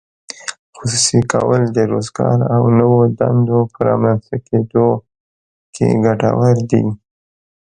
[0.77, 4.87] خصوصي کول د روزګار او نوو دندو په رامینځته کیدو
[5.75, 6.83] کې ګټور دي.